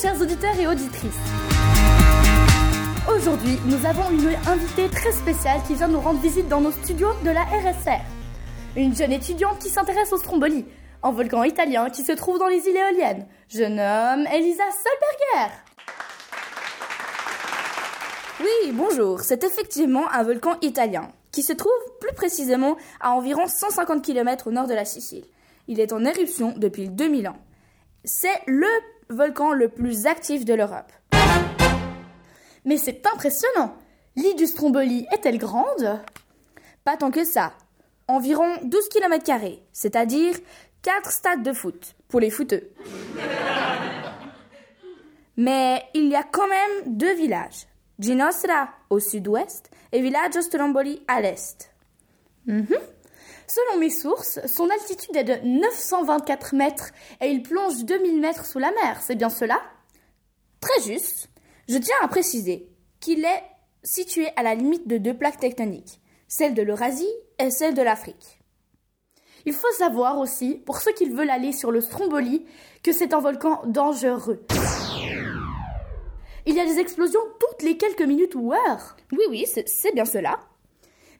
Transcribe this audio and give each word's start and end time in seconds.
Chers 0.00 0.20
auditeurs 0.20 0.58
et 0.58 0.66
auditrices. 0.66 1.12
Aujourd'hui, 3.08 3.58
nous 3.66 3.86
avons 3.86 4.10
une 4.10 4.34
invitée 4.48 4.88
très 4.88 5.12
spéciale 5.12 5.60
qui 5.66 5.74
vient 5.74 5.86
nous 5.86 6.00
rendre 6.00 6.20
visite 6.20 6.48
dans 6.48 6.60
nos 6.60 6.72
studios 6.72 7.12
de 7.24 7.30
la 7.30 7.42
RSR. 7.42 8.02
Une 8.76 8.94
jeune 8.96 9.12
étudiante 9.12 9.60
qui 9.60 9.68
s'intéresse 9.68 10.12
au 10.12 10.16
Stromboli, 10.16 10.64
un 11.04 11.12
volcan 11.12 11.44
italien 11.44 11.90
qui 11.90 12.02
se 12.02 12.10
trouve 12.10 12.40
dans 12.40 12.48
les 12.48 12.66
îles 12.66 12.76
éoliennes. 12.76 13.26
Je 13.48 13.62
nomme 13.62 14.26
Elisa 14.32 14.64
Solberger. 14.72 15.54
Oui, 18.40 18.72
bonjour. 18.72 19.20
C'est 19.20 19.44
effectivement 19.44 20.10
un 20.10 20.24
volcan 20.24 20.56
italien 20.60 21.12
qui 21.30 21.44
se 21.44 21.52
trouve 21.52 21.72
plus 22.00 22.14
précisément 22.14 22.76
à 23.00 23.12
environ 23.12 23.46
150 23.46 24.02
km 24.02 24.48
au 24.48 24.50
nord 24.50 24.66
de 24.66 24.74
la 24.74 24.84
Sicile. 24.84 25.24
Il 25.68 25.78
est 25.78 25.92
en 25.92 26.04
éruption 26.04 26.52
depuis 26.56 26.88
2000 26.88 27.28
ans. 27.28 27.38
C'est 28.04 28.42
le 28.46 28.66
volcan 29.10 29.52
le 29.52 29.68
plus 29.68 30.06
actif 30.06 30.44
de 30.44 30.54
l'Europe. 30.54 30.92
Mais 32.64 32.76
c'est 32.76 33.06
impressionnant. 33.06 33.76
L'île 34.16 34.36
du 34.36 34.46
Stromboli 34.46 35.06
est-elle 35.12 35.38
grande? 35.38 36.00
Pas 36.84 36.96
tant 36.96 37.10
que 37.10 37.24
ça. 37.24 37.52
Environ 38.08 38.48
12 38.62 38.88
km, 38.88 39.32
c'est-à-dire 39.72 40.34
4 40.82 41.10
stades 41.10 41.42
de 41.42 41.52
foot 41.52 41.94
pour 42.08 42.20
les 42.20 42.30
footeux. 42.30 42.70
Mais 45.36 45.82
il 45.94 46.08
y 46.08 46.14
a 46.14 46.22
quand 46.22 46.46
même 46.46 46.94
deux 46.96 47.14
villages. 47.14 47.66
Ginostra 47.98 48.68
au 48.90 49.00
sud-ouest 49.00 49.70
et 49.92 50.00
Villaggio 50.00 50.42
Stromboli 50.42 51.02
à 51.08 51.20
l'est. 51.20 51.70
Mhm. 52.46 52.66
Selon 53.46 53.78
mes 53.78 53.90
sources, 53.90 54.40
son 54.46 54.70
altitude 54.70 55.16
est 55.16 55.24
de 55.24 55.46
924 55.46 56.54
mètres 56.54 56.90
et 57.20 57.28
il 57.28 57.42
plonge 57.42 57.84
2000 57.84 58.20
mètres 58.20 58.46
sous 58.46 58.58
la 58.58 58.72
mer, 58.72 59.00
c'est 59.02 59.16
bien 59.16 59.28
cela? 59.28 59.60
Très 60.60 60.82
juste. 60.82 61.28
Je 61.68 61.76
tiens 61.76 61.96
à 62.02 62.08
préciser 62.08 62.68
qu'il 63.00 63.24
est 63.24 63.42
situé 63.82 64.28
à 64.36 64.42
la 64.42 64.54
limite 64.54 64.88
de 64.88 64.96
deux 64.96 65.14
plaques 65.14 65.40
tectoniques, 65.40 66.00
celle 66.26 66.54
de 66.54 66.62
l'Eurasie 66.62 67.12
et 67.38 67.50
celle 67.50 67.74
de 67.74 67.82
l'Afrique. 67.82 68.40
Il 69.46 69.52
faut 69.52 69.72
savoir 69.76 70.18
aussi, 70.18 70.54
pour 70.54 70.80
ceux 70.80 70.92
qui 70.92 71.10
veulent 71.10 71.28
aller 71.28 71.52
sur 71.52 71.70
le 71.70 71.82
Stromboli, 71.82 72.46
que 72.82 72.92
c'est 72.92 73.12
un 73.12 73.20
volcan 73.20 73.60
dangereux. 73.66 74.42
Il 76.46 76.54
y 76.54 76.60
a 76.60 76.64
des 76.64 76.78
explosions 76.78 77.20
toutes 77.40 77.62
les 77.62 77.76
quelques 77.76 78.02
minutes 78.02 78.34
ou 78.34 78.54
heures. 78.54 78.96
Oui, 79.12 79.24
oui, 79.28 79.46
c'est 79.46 79.94
bien 79.94 80.06
cela. 80.06 80.40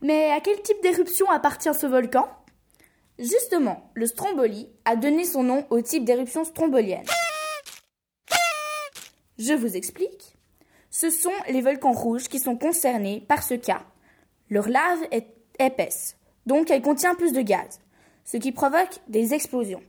Mais 0.05 0.31
à 0.33 0.41
quel 0.41 0.61
type 0.61 0.83
d'éruption 0.83 1.31
appartient 1.31 1.73
ce 1.73 1.87
volcan? 1.87 2.29
Justement, 3.19 3.91
le 3.95 4.07
Stromboli 4.07 4.69
a 4.85 4.97
donné 4.97 5.25
son 5.25 5.43
nom 5.43 5.67
au 5.71 5.81
type 5.81 6.05
d'éruption 6.05 6.45
strombolienne. 6.45 7.07
Je 9.39 9.55
vous 9.55 9.79
explique. 9.79 10.37
Ce 10.91 11.09
sont 11.09 11.33
les 11.49 11.63
volcans 11.63 11.93
rouges 11.93 12.29
qui 12.29 12.39
sont 12.39 12.59
concernés 12.59 13.25
par 13.27 13.43
ce 13.43 13.55
cas. 13.55 13.81
Leur 14.51 14.69
lave 14.69 15.09
est 15.11 15.27
épaisse, 15.59 16.19
donc 16.45 16.71
elle 16.71 16.83
contient 16.83 17.15
plus 17.15 17.33
de 17.33 17.41
gaz, 17.41 17.81
ce 18.27 18.37
qui 18.37 18.53
provoque 18.53 19.01
des 19.09 19.33
explosions. 19.33 19.83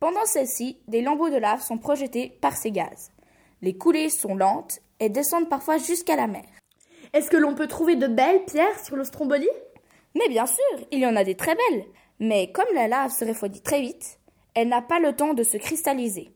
Pendant 0.00 0.26
celles-ci, 0.26 0.80
des 0.88 1.00
lambeaux 1.00 1.30
de 1.30 1.36
lave 1.36 1.62
sont 1.62 1.78
projetés 1.78 2.36
par 2.40 2.56
ces 2.56 2.72
gaz. 2.72 3.12
Les 3.62 3.78
coulées 3.78 4.10
sont 4.10 4.34
lentes 4.34 4.80
et 4.98 5.10
descendent 5.10 5.48
parfois 5.48 5.78
jusqu'à 5.78 6.16
la 6.16 6.26
mer. 6.26 6.42
Est-ce 7.14 7.30
que 7.30 7.36
l'on 7.36 7.54
peut 7.54 7.68
trouver 7.68 7.94
de 7.94 8.08
belles 8.08 8.44
pierres 8.44 8.84
sur 8.84 8.96
le 8.96 9.04
Stromboli? 9.04 9.48
Mais 10.16 10.28
bien 10.28 10.46
sûr, 10.46 10.64
il 10.90 10.98
y 10.98 11.06
en 11.06 11.14
a 11.14 11.22
des 11.22 11.36
très 11.36 11.54
belles. 11.54 11.84
Mais 12.18 12.50
comme 12.50 12.66
la 12.74 12.88
lave 12.88 13.12
se 13.12 13.24
refroidit 13.24 13.62
très 13.62 13.80
vite, 13.80 14.18
elle 14.54 14.66
n'a 14.66 14.82
pas 14.82 14.98
le 14.98 15.14
temps 15.14 15.32
de 15.32 15.44
se 15.44 15.56
cristalliser. 15.56 16.34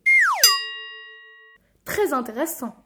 Très 1.85 2.13
intéressant. 2.13 2.77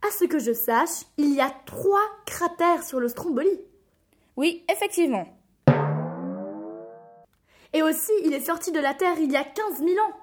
À 0.00 0.10
ce 0.18 0.24
que 0.24 0.38
je 0.38 0.54
sache, 0.54 1.04
il 1.18 1.34
y 1.34 1.42
a 1.42 1.54
trois 1.66 2.00
cratères 2.24 2.82
sur 2.82 3.00
le 3.00 3.08
Stromboli. 3.08 3.60
Oui, 4.36 4.64
effectivement. 4.72 5.28
Et 7.74 7.82
aussi, 7.82 8.12
il 8.24 8.32
est 8.32 8.46
sorti 8.46 8.72
de 8.72 8.80
la 8.80 8.94
Terre 8.94 9.18
il 9.20 9.30
y 9.30 9.36
a 9.36 9.44
15 9.44 9.76
000 9.76 9.90
ans. 9.90 10.16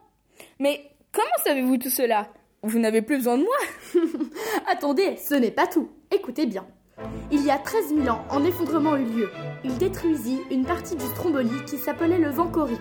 Mais 0.57 0.81
comment 1.11 1.43
savez-vous 1.43 1.77
tout 1.77 1.91
cela? 1.91 2.27
Vous 2.63 2.79
n'avez 2.79 3.03
plus 3.03 3.17
besoin 3.17 3.37
de 3.37 3.43
moi 3.43 4.01
Attendez, 4.67 5.15
ce 5.17 5.35
n'est 5.35 5.51
pas 5.51 5.67
tout. 5.67 5.91
Écoutez 6.09 6.47
bien. 6.47 6.65
Il 7.31 7.43
y 7.45 7.51
a 7.51 7.57
13 7.57 7.95
000 7.95 8.07
ans, 8.07 8.23
un 8.31 8.43
effondrement 8.43 8.95
eut 8.95 9.05
lieu. 9.05 9.29
Il 9.63 9.77
détruisit 9.77 10.41
une 10.51 10.65
partie 10.65 10.95
du 10.95 11.05
Stromboli 11.05 11.63
qui 11.65 11.77
s'appelait 11.77 12.17
le 12.17 12.29
Vancori. 12.29 12.77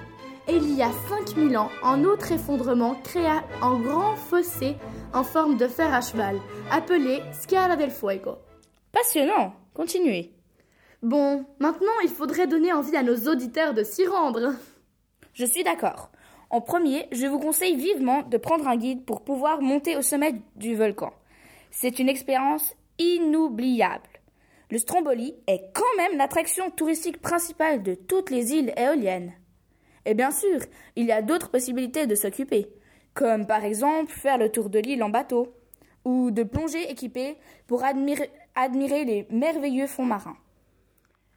Et 0.48 0.56
il 0.56 0.74
y 0.74 0.82
a 0.82 0.90
5000 1.08 1.58
ans, 1.58 1.70
un 1.82 2.04
autre 2.04 2.32
effondrement 2.32 2.94
créa 3.04 3.44
un 3.60 3.78
grand 3.78 4.16
fossé 4.16 4.76
en 5.12 5.22
forme 5.22 5.58
de 5.58 5.68
fer 5.68 5.92
à 5.92 6.00
cheval, 6.00 6.38
appelé 6.70 7.20
Scala 7.32 7.76
del 7.76 7.90
Fuego. 7.90 8.38
Passionnant, 8.90 9.52
continuez. 9.74 10.32
Bon, 11.02 11.44
maintenant 11.60 11.92
il 12.02 12.08
faudrait 12.08 12.46
donner 12.46 12.72
envie 12.72 12.96
à 12.96 13.02
nos 13.02 13.28
auditeurs 13.30 13.74
de 13.74 13.82
s'y 13.82 14.06
rendre. 14.06 14.54
Je 15.34 15.44
suis 15.44 15.64
d'accord. 15.64 16.10
En 16.50 16.62
premier, 16.62 17.06
je 17.12 17.26
vous 17.26 17.38
conseille 17.38 17.76
vivement 17.76 18.22
de 18.22 18.38
prendre 18.38 18.66
un 18.66 18.76
guide 18.76 19.04
pour 19.04 19.22
pouvoir 19.22 19.60
monter 19.60 19.96
au 19.98 20.02
sommet 20.02 20.40
du 20.56 20.74
volcan. 20.74 21.12
C'est 21.70 21.98
une 21.98 22.08
expérience 22.08 22.74
inoubliable. 22.98 24.08
Le 24.70 24.78
Stromboli 24.78 25.34
est 25.46 25.70
quand 25.72 25.96
même 25.96 26.18
l'attraction 26.18 26.70
touristique 26.70 27.20
principale 27.20 27.82
de 27.82 27.94
toutes 27.94 28.30
les 28.30 28.52
îles 28.52 28.72
éoliennes. 28.76 29.32
Et 30.04 30.14
bien 30.14 30.30
sûr, 30.30 30.60
il 30.96 31.06
y 31.06 31.12
a 31.12 31.22
d'autres 31.22 31.50
possibilités 31.50 32.06
de 32.06 32.14
s'occuper, 32.14 32.68
comme 33.14 33.46
par 33.46 33.64
exemple 33.64 34.12
faire 34.12 34.38
le 34.38 34.50
tour 34.50 34.68
de 34.68 34.78
l'île 34.78 35.02
en 35.02 35.10
bateau, 35.10 35.54
ou 36.04 36.30
de 36.30 36.42
plonger 36.42 36.90
équipé 36.90 37.36
pour 37.66 37.84
admirer, 37.84 38.30
admirer 38.54 39.04
les 39.04 39.26
merveilleux 39.30 39.86
fonds 39.86 40.04
marins. 40.04 40.36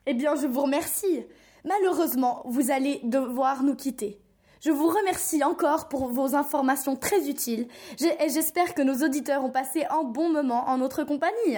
Eh 0.06 0.14
bien, 0.14 0.36
je 0.36 0.48
vous 0.48 0.62
remercie. 0.62 1.26
Malheureusement, 1.66 2.42
vous 2.46 2.72
allez 2.72 3.00
devoir 3.04 3.64
nous 3.64 3.76
quitter. 3.76 4.20
Je 4.64 4.70
vous 4.70 4.90
remercie 4.90 5.44
encore 5.44 5.90
pour 5.90 6.10
vos 6.10 6.36
informations 6.36 6.96
très 6.96 7.28
utiles 7.28 7.68
et 8.00 8.30
j'espère 8.30 8.76
que 8.76 8.84
nos 8.84 9.04
auditeurs 9.04 9.44
ont 9.44 9.50
passé 9.50 9.86
un 9.90 10.04
bon 10.04 10.30
moment 10.30 10.70
en 10.70 10.78
notre 10.78 11.04
compagnie. 11.04 11.58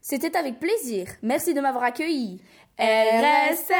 C'était 0.00 0.34
avec 0.38 0.58
plaisir. 0.58 1.08
Merci 1.22 1.52
de 1.52 1.60
m'avoir 1.60 1.84
accueilli. 1.84 2.40
RSR 2.78 3.72